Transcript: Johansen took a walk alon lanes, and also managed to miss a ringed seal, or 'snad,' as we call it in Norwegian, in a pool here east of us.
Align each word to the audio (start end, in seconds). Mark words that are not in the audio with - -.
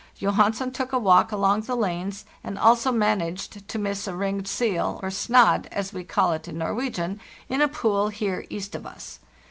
Johansen 0.19 0.71
took 0.71 0.93
a 0.93 0.97
walk 0.97 1.31
alon 1.31 1.61
lanes, 1.61 2.25
and 2.43 2.57
also 2.57 2.91
managed 2.91 3.67
to 3.67 3.77
miss 3.77 4.07
a 4.07 4.15
ringed 4.15 4.47
seal, 4.47 4.99
or 5.03 5.11
'snad,' 5.11 5.67
as 5.71 5.93
we 5.93 6.03
call 6.03 6.31
it 6.33 6.47
in 6.47 6.57
Norwegian, 6.57 7.21
in 7.49 7.61
a 7.61 7.67
pool 7.67 8.07
here 8.09 8.47
east 8.49 8.73
of 8.73 8.87
us. 8.87 9.19